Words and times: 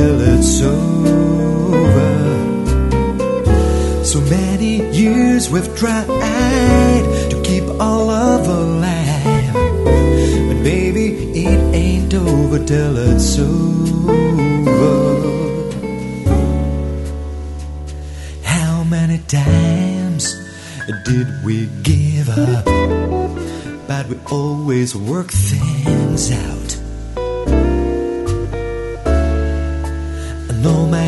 till 0.00 0.20
it's 0.34 0.62
over. 0.62 2.12
So 4.02 4.18
many 4.38 4.74
years 4.96 5.50
we've 5.50 5.72
tried 5.76 7.04
to 7.32 7.36
keep 7.44 7.64
our 7.86 8.02
love 8.14 8.46
alive, 8.48 9.54
but 10.48 10.58
baby, 10.64 11.06
it 11.48 11.60
ain't 11.74 12.14
over 12.14 12.58
till 12.64 12.94
it's 12.96 13.38
over. 13.38 13.68
How 18.42 18.84
many 18.84 19.18
times 19.40 20.22
did 21.04 21.28
we 21.44 21.56
give 21.82 22.28
up? 22.30 22.64
But 23.86 24.06
we 24.08 24.16
always 24.30 24.96
work 24.96 25.30
things 25.30 26.32
out 26.32 26.59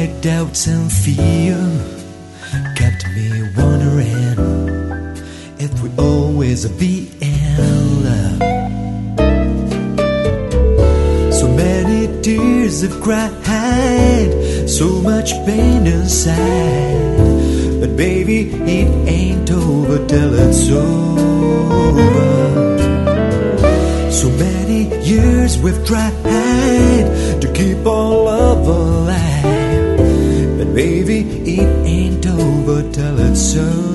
my 0.02 0.08
doubts 0.20 0.66
and 0.66 0.90
fear 0.90 1.56
kept 2.76 3.06
me 3.14 3.28
wondering 3.56 4.36
if 5.64 5.72
we 5.80 5.88
always 5.96 6.66
be 6.82 7.08
in 7.20 8.02
love. 8.06 8.38
So 11.32 11.46
many 11.46 12.20
tears 12.20 12.82
have 12.82 13.00
cried, 13.00 14.30
so 14.68 14.88
much 15.02 15.30
pain 15.46 15.86
inside. 15.86 17.18
But 17.80 17.96
baby, 17.96 18.50
it 18.78 18.90
ain't 19.08 19.50
over 19.52 20.04
till 20.08 20.34
it's 20.46 20.68
over. 20.68 22.10
So 24.10 24.28
many 24.30 24.80
years 25.06 25.58
we've 25.58 25.84
tried 25.86 26.10
to 27.42 27.52
keep 27.54 27.86
all 27.86 28.24
love. 28.24 28.51
Baby, 30.74 31.20
it 31.44 31.86
ain't 31.86 32.26
over 32.26 32.82
till 32.90 33.18
it's 33.18 33.56
over. 33.56 33.91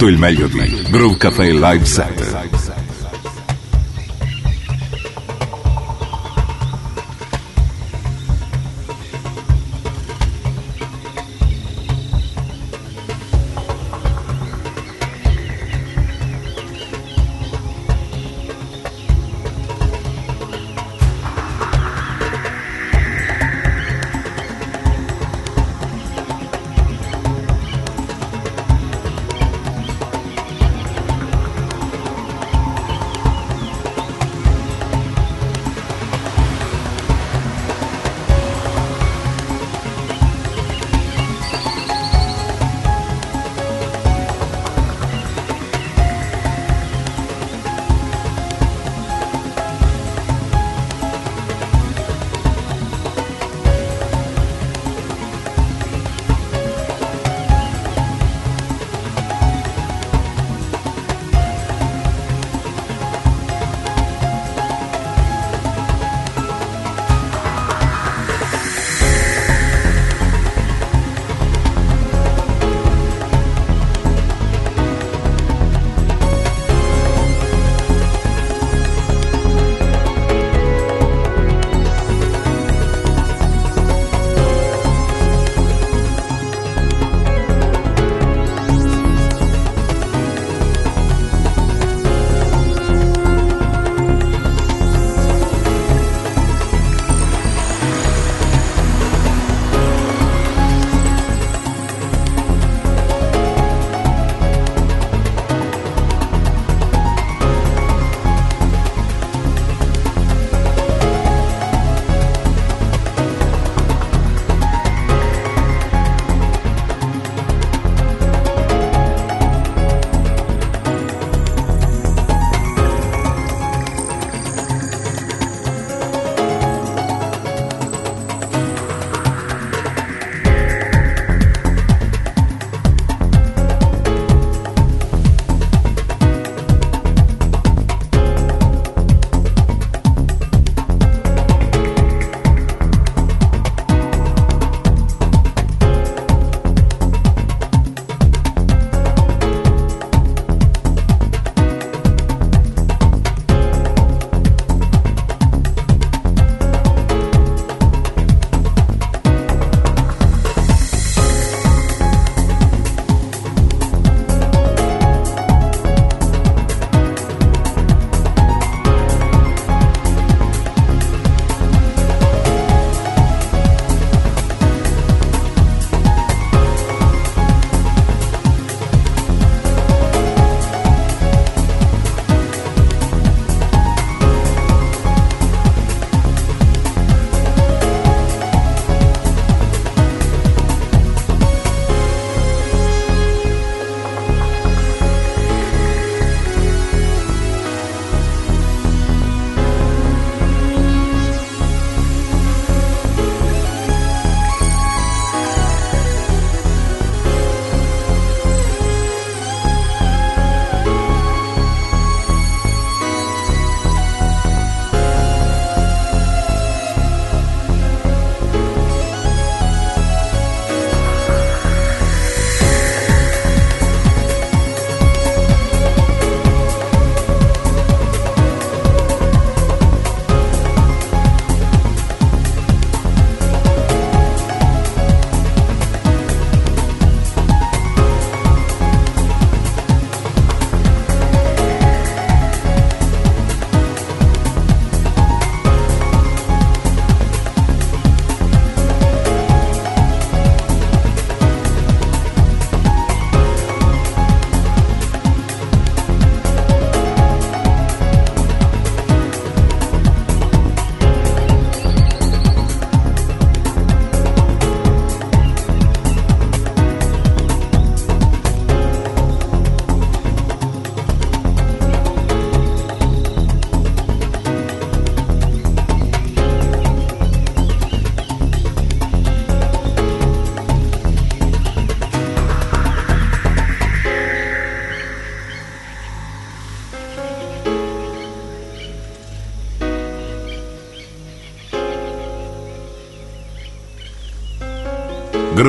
Tutto 0.00 0.12
il 0.12 0.18
meglio 0.18 0.48
Groove 0.88 1.18
Café 1.18 1.52
Live 1.52 1.84
Set. 1.84 2.59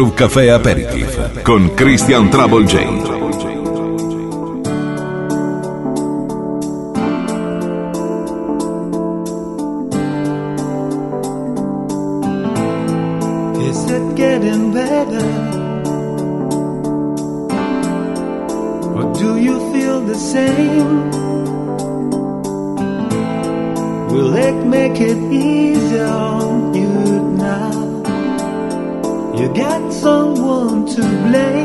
Brew 0.02 0.16
Café 0.16 0.50
Aperitif 0.50 1.44
con 1.44 1.76
Christian 1.76 2.32
Trouble 2.32 2.66
J. 2.66 2.80
Will 24.10 24.36
it 24.36 24.66
make 24.66 25.00
it 25.00 25.32
easier? 25.32 26.51
to 30.96 31.02
blame. 31.02 31.61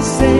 Say. 0.00 0.39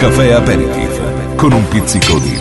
Caffè 0.00 0.32
aperitivo 0.32 1.34
con 1.36 1.52
un 1.52 1.68
pizzico 1.68 2.18
di 2.20 2.39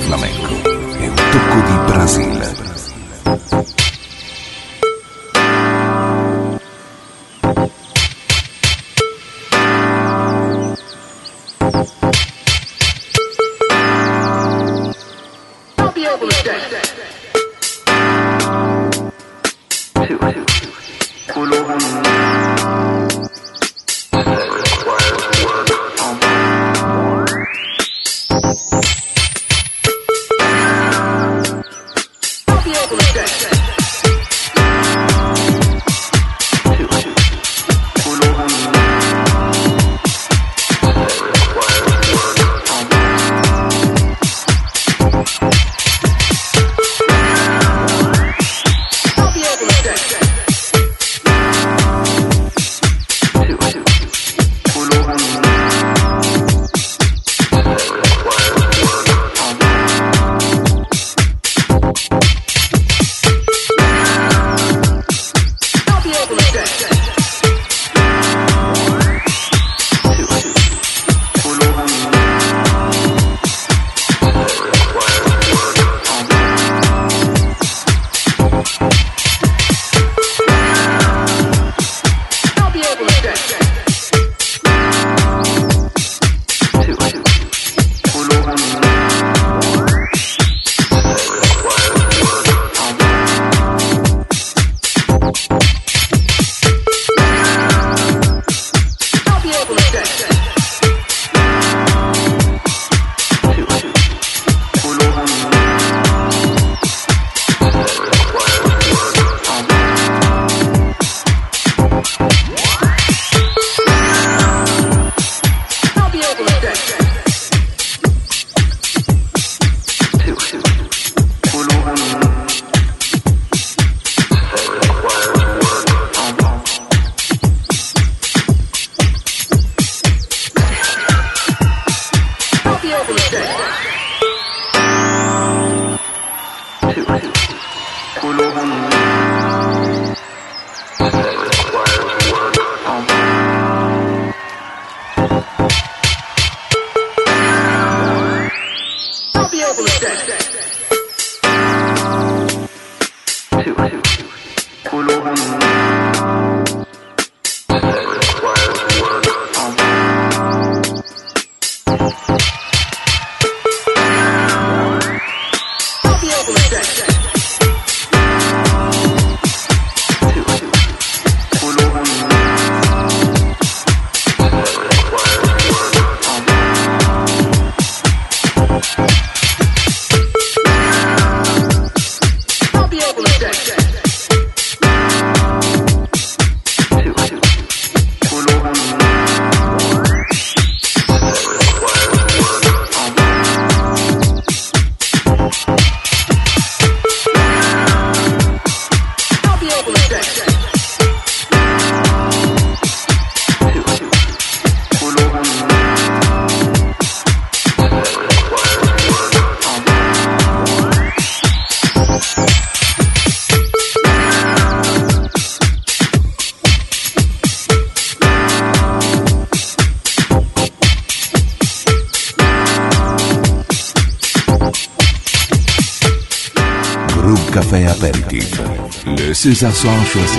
César 229.41 229.73
Soir 229.73 230.05
choisi 230.05 230.37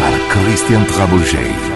par 0.00 0.10
Christian 0.30 0.84
Trabouget. 0.86 1.75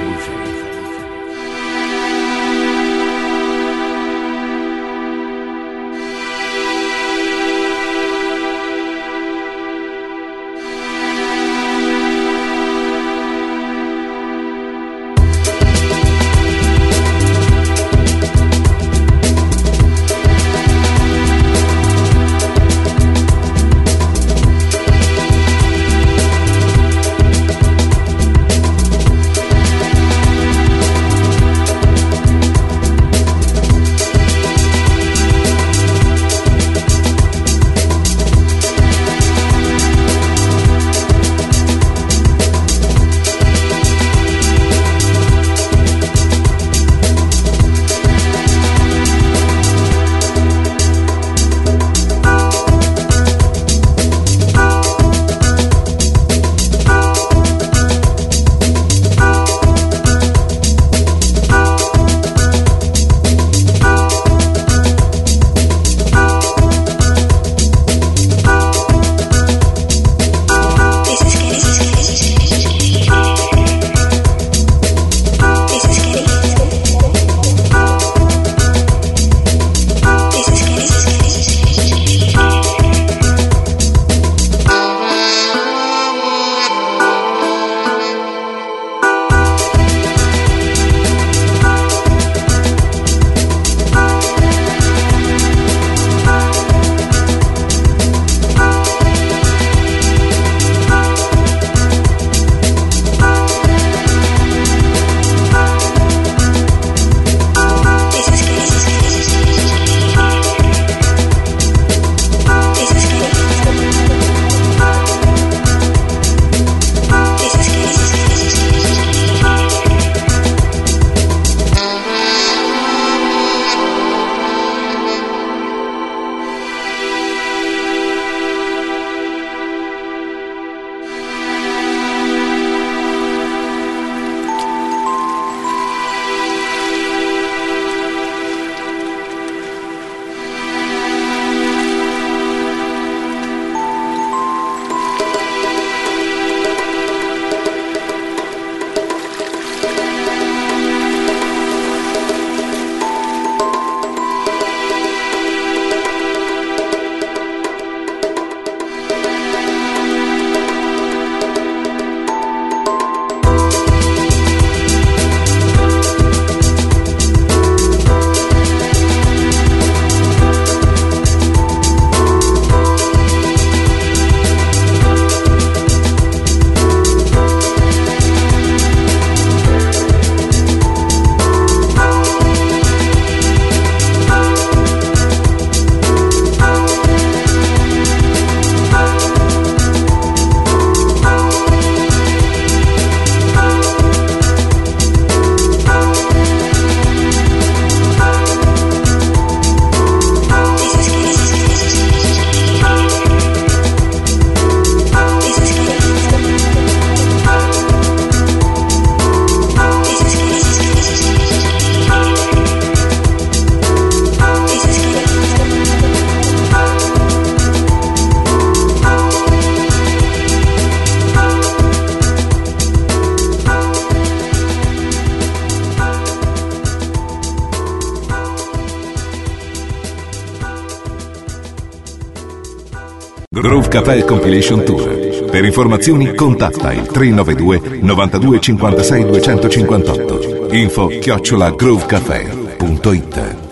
Café 234.10 234.24
Compilation 234.24 234.82
Tour. 234.82 235.46
Per 235.48 235.64
informazioni 235.64 236.34
contatta 236.34 236.92
il 236.92 237.06
392 237.06 238.00
92 238.00 238.58
56 238.58 239.24
258. 239.24 240.66
Info 240.72 241.06
chiocciola 241.06 241.70
groovecafé.it 241.70 243.69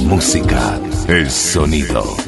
Música, 0.00 0.80
el 1.06 1.30
sonido. 1.30 2.21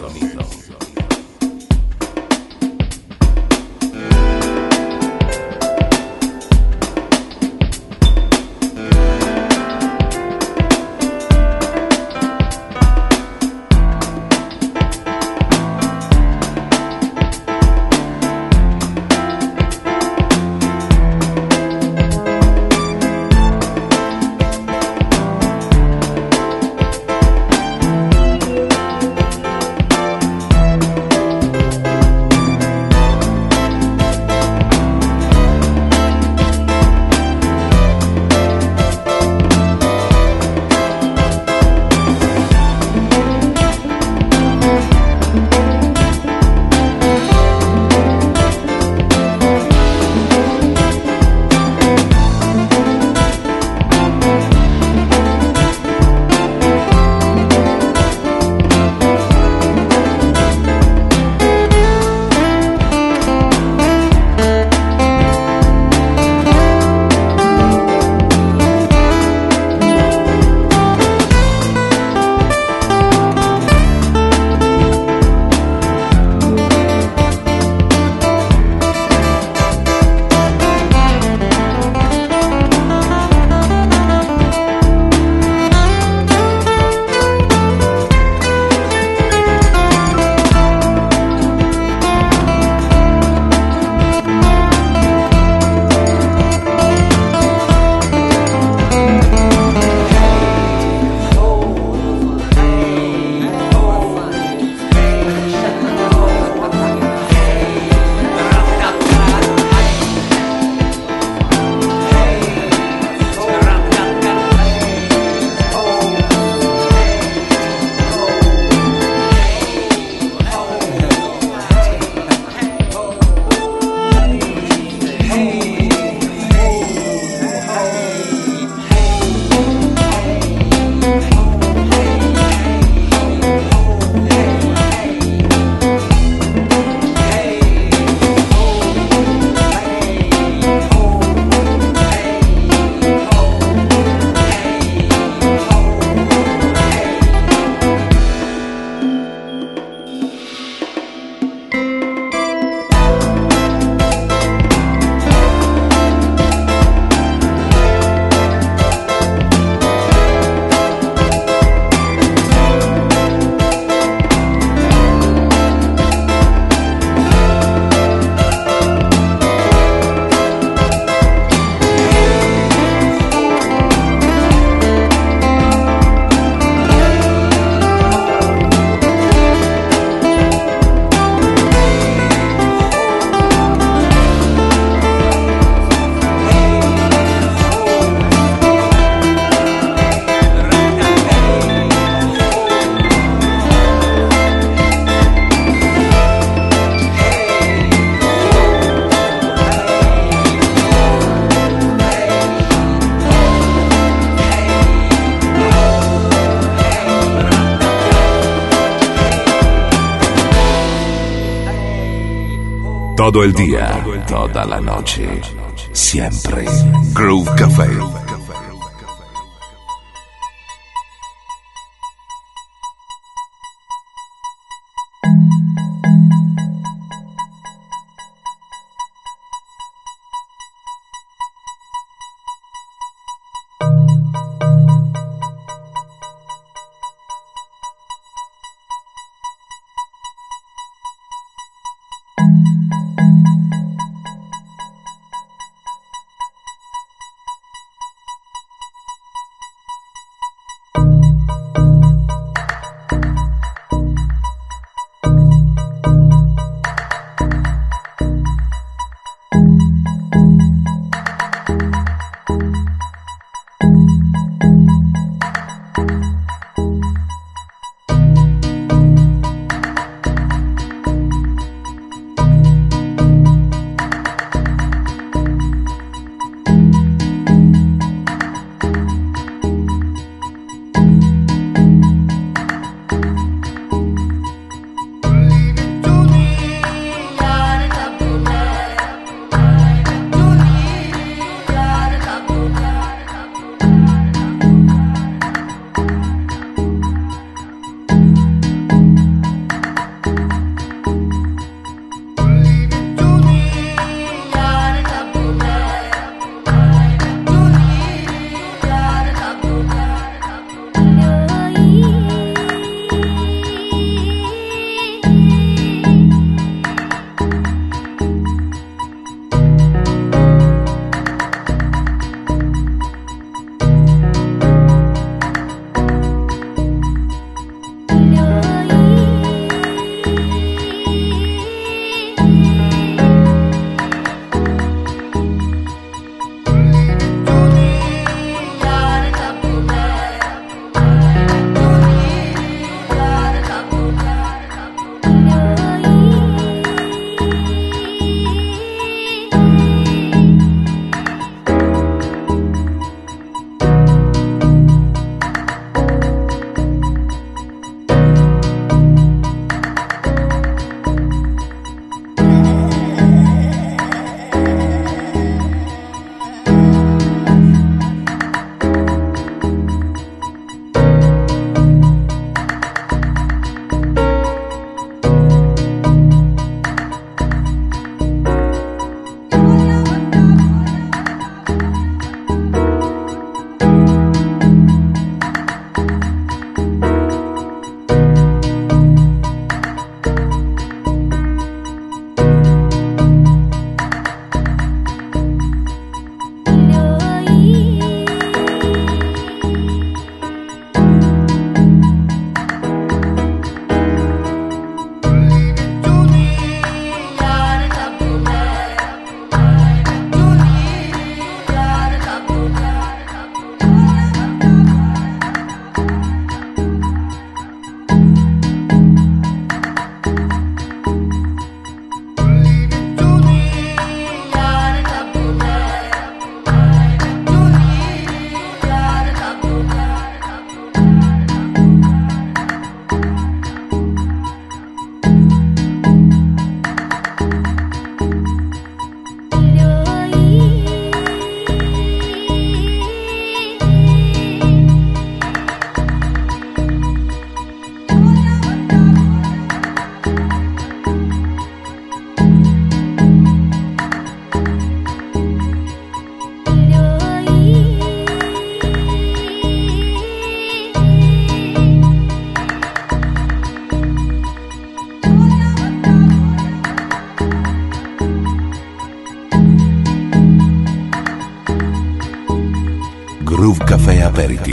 Todo 213.35 213.43
el 213.43 213.53
día, 213.53 214.04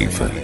Tiefe. 0.01 0.40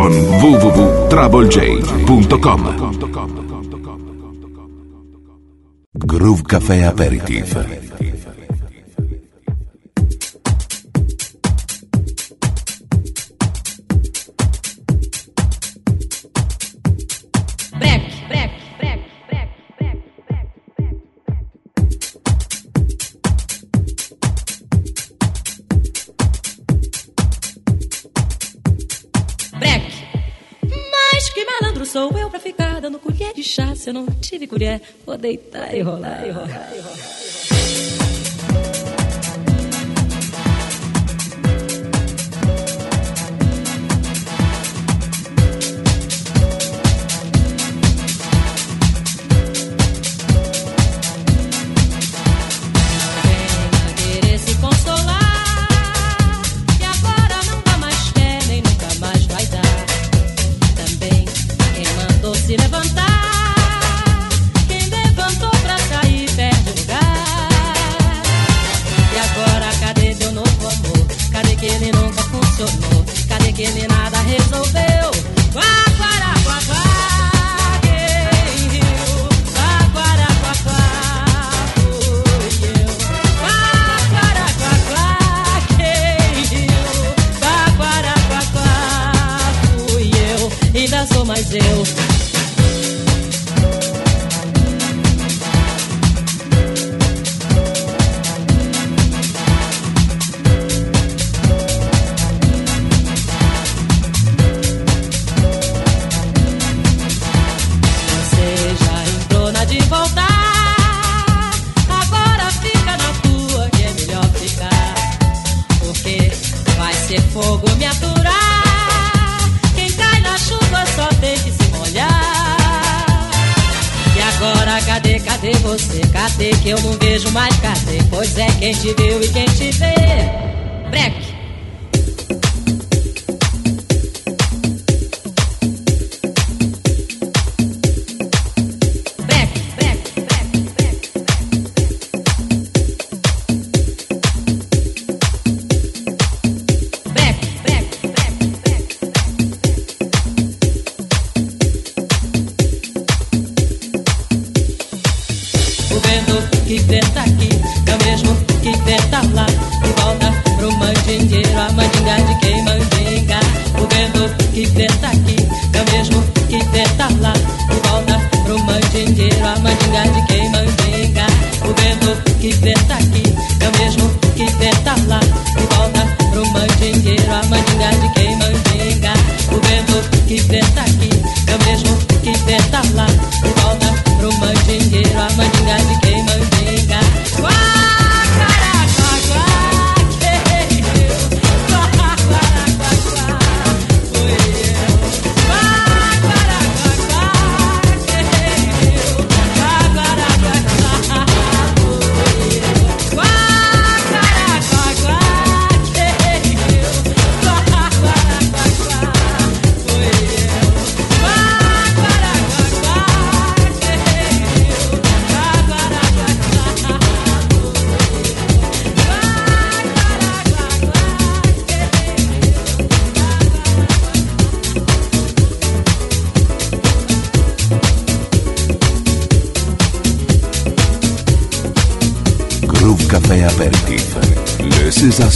con 0.00 0.12
www.troublej.com 0.40 2.60
Groove 5.92 6.42
Café 6.42 6.86
Aperitif. 6.86 7.89
se 33.80 33.88
eu 33.88 33.94
não 33.94 34.06
tive 34.20 34.46
colher, 34.46 34.80
vou 35.06 35.16
deitar 35.16 35.74
e 35.74 35.80
rolar 35.80 36.26
e 36.26 36.30
rolar 36.30 36.70
e 36.76 36.80
rolar. 36.80 37.29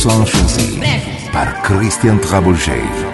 Solution 0.05 0.27
Fusée 0.27 0.81
par 1.33 1.63
Christian 1.63 2.19
Trabouchet. 2.19 3.14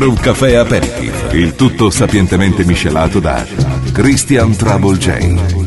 Groove 0.00 0.18
Café 0.22 0.56
Aperitif, 0.56 1.34
il 1.34 1.54
tutto 1.56 1.90
sapientemente 1.90 2.64
miscelato 2.64 3.20
da 3.20 3.44
Christian 3.92 4.56
Trouble 4.56 4.96
J. 4.96 5.59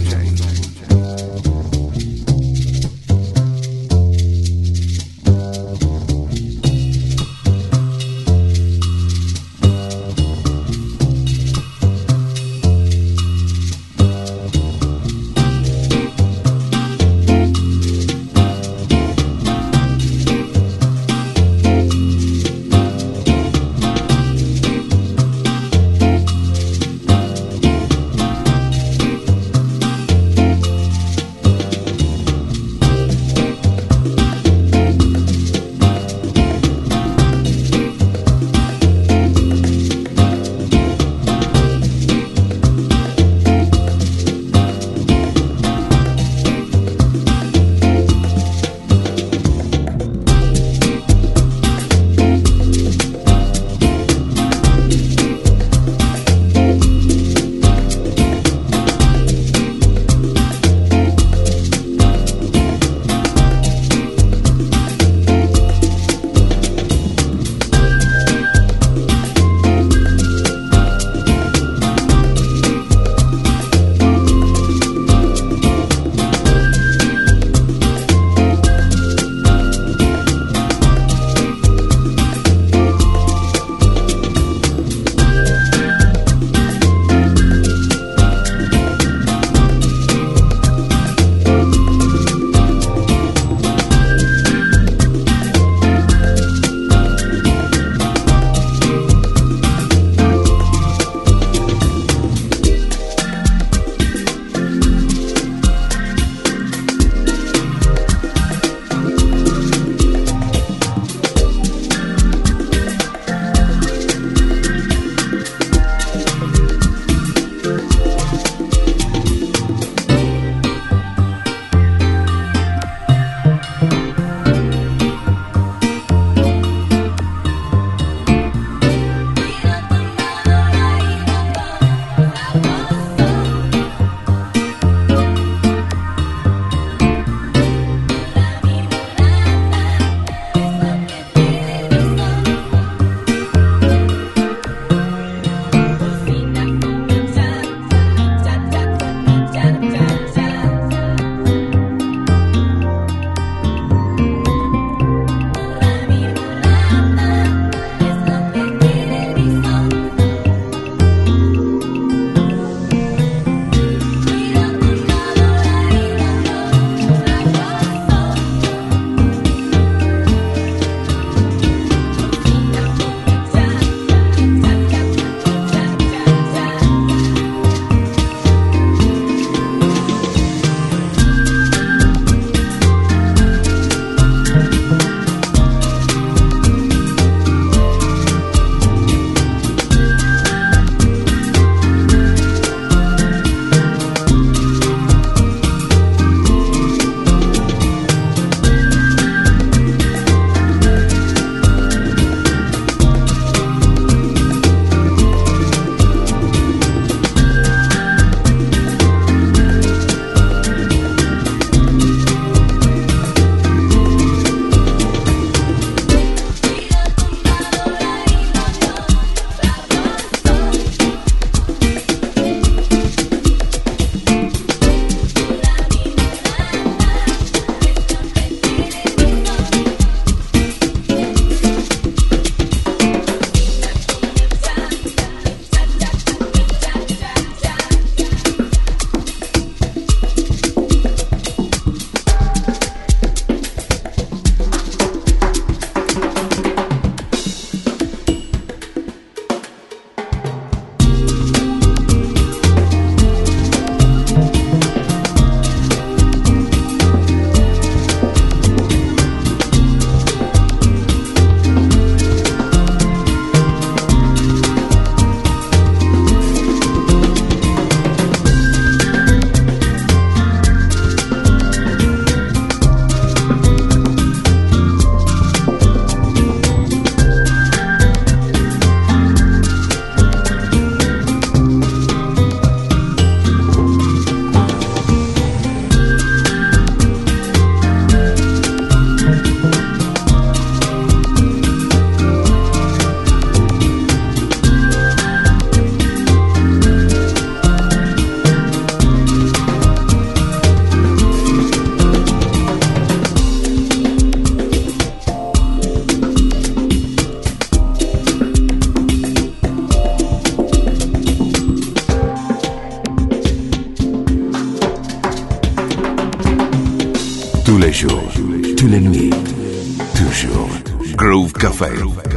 quarta-feira. 321.74 322.32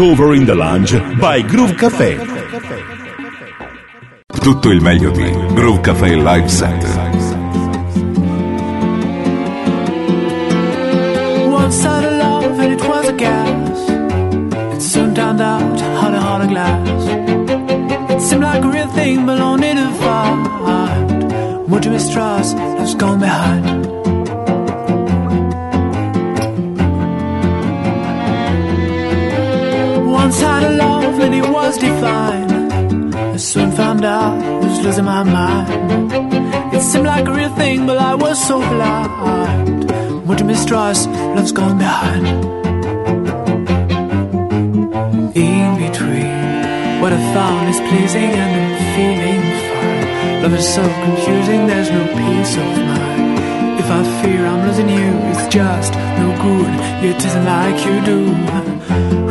Cover 0.00 0.34
in 0.34 0.46
the 0.46 0.54
Lounge 0.54 0.98
by 1.18 1.42
Groove 1.42 1.74
Café. 1.74 2.16
Tutto 4.26 4.70
il 4.70 4.80
meglio 4.80 5.10
di 5.10 5.30
Groove 5.52 5.80
Café 5.82 6.16
Live 6.16 6.48
Set. 6.48 6.82
One 11.46 11.70
side 11.70 12.06
of 12.06 12.16
love 12.16 12.60
and 12.60 12.72
it 12.72 12.88
was 12.88 13.08
a 13.08 13.12
gas. 13.12 14.74
It 14.74 14.80
soon 14.80 15.14
turned 15.14 15.42
out 15.42 15.78
harder, 15.78 16.18
harder 16.18 16.46
glass. 16.46 17.04
It 18.08 18.22
seemed 18.22 18.42
like 18.42 18.64
a 18.64 18.70
real 18.70 18.88
thing, 18.94 19.26
but 19.26 19.38
only 19.38 19.74
to 19.74 19.86
find. 20.00 21.70
What 21.70 21.84
you 21.84 21.90
mistrust 21.90 22.56
has 22.56 22.94
gone 22.94 23.20
behind. 23.20 23.99
One 30.40 30.48
side 30.48 30.70
of 30.70 30.76
love 30.78 31.52
was 31.52 31.76
defined. 31.76 33.14
I 33.14 33.36
soon 33.36 33.72
found 33.72 34.06
out 34.06 34.42
I 34.42 34.66
was 34.66 34.80
losing 34.82 35.04
my 35.04 35.22
mind. 35.22 36.12
It 36.74 36.80
seemed 36.80 37.04
like 37.04 37.28
a 37.28 37.32
real 37.32 37.54
thing, 37.56 37.86
but 37.86 37.98
I 37.98 38.14
was 38.14 38.42
so 38.48 38.56
blind. 38.58 39.90
What 40.26 40.38
you 40.38 40.46
mistrust, 40.46 41.10
love's 41.36 41.52
gone 41.52 41.76
behind. 41.76 42.26
In 45.36 45.68
between, 45.84 46.32
what 47.02 47.12
I 47.12 47.20
found 47.34 47.68
is 47.68 47.80
pleasing 47.90 48.32
and 48.42 48.52
I'm 48.62 48.76
feeling 48.96 49.42
fine. 49.68 50.42
Love 50.42 50.54
is 50.54 50.74
so 50.74 50.82
confusing, 51.04 51.66
there's 51.66 51.90
no 51.90 52.02
peace 52.20 52.56
of 52.56 52.70
mind. 52.88 53.78
If 53.78 53.90
I 53.90 54.22
fear 54.22 54.46
I'm 54.46 54.66
losing 54.66 54.88
you, 54.88 55.12
it's 55.32 55.46
just 55.54 55.92
no 56.22 56.28
good. 56.40 56.72
It 57.04 57.22
isn't 57.26 57.44
like 57.44 57.84
you 57.84 57.96
do. 58.06 59.29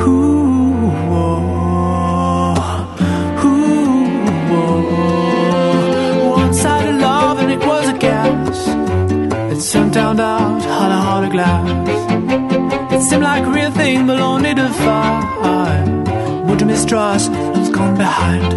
It 11.42 13.02
seemed 13.02 13.24
like 13.24 13.46
a 13.46 13.50
real 13.50 13.72
thing, 13.72 14.06
but 14.08 14.20
only 14.20 14.54
to 14.56 14.68
find 14.70 16.08
what 16.50 16.66
mistrust 16.66 17.32
has 17.32 17.70
gone 17.70 17.96
behind. 17.96 18.54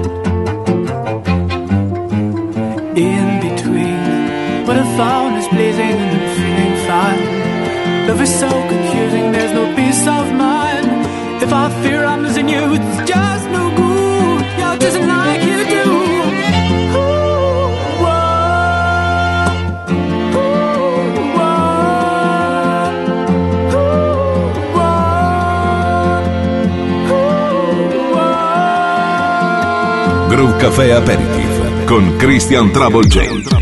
In 2.99 3.41
between, 3.41 4.67
what 4.67 4.77
I 4.77 4.85
found 4.97 5.37
is 5.39 5.47
pleasing 5.47 5.95
and 6.03 6.11
I'm 6.19 6.29
feeling 6.37 6.75
fine. 6.89 8.09
Love 8.09 8.21
is 8.21 8.35
so 8.41 8.51
confusing, 8.51 9.31
there's 9.31 9.53
no 9.53 9.65
peace 9.77 10.05
of 10.07 10.33
mind. 10.35 10.87
If 11.41 11.53
I 11.53 11.71
fear 11.83 12.05
I'm 12.05 12.23
losing 12.23 12.49
you, 12.49 12.75
it's 12.75 13.11
just 13.11 13.32
Caffè 30.63 30.91
Aperitif 30.91 31.85
con 31.87 32.15
Christian 32.19 32.71
Travolgente. 32.71 33.62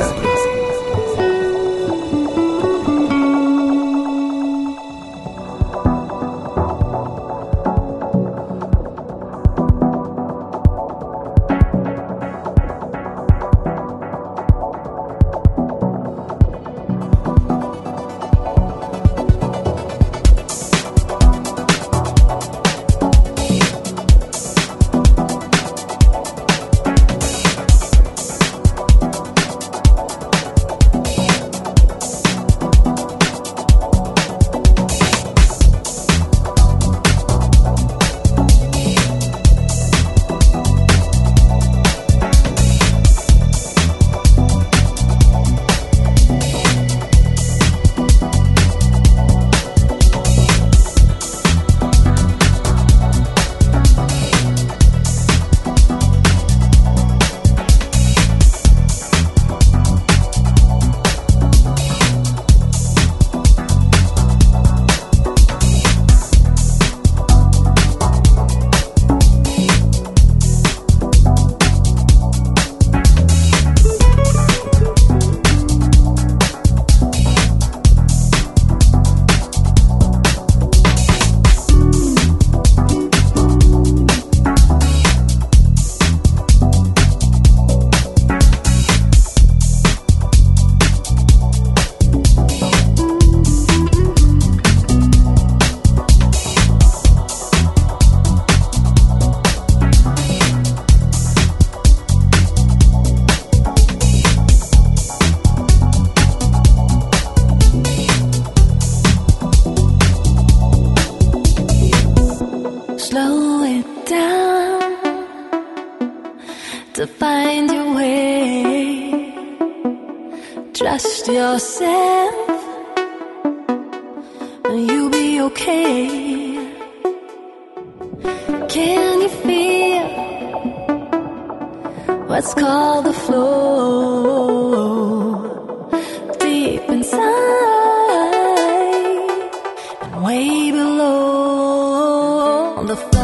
On 141.03 142.85
the 142.85 142.95
floor. 142.95 143.20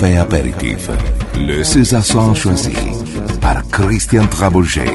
café 0.00 0.16
apéritif. 0.16 0.88
Le 1.36 1.62
César 1.62 2.04
sans 2.04 2.34
choisi 2.34 2.74
par 3.40 3.62
Christian 3.68 4.26
Trabouget. 4.26 4.86